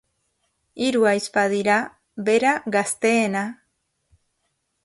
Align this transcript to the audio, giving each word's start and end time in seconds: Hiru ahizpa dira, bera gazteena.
Hiru 0.85 1.03
ahizpa 1.09 1.43
dira, 1.53 1.77
bera 2.31 2.57
gazteena. 2.77 3.45